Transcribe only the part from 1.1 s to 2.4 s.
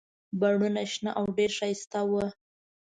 او ډېر ښایسته وو.